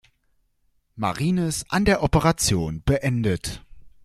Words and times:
Marines 0.97 1.63
an 1.69 1.85
der 1.85 2.01
Operation 2.01 2.81
beendet. 2.81 3.63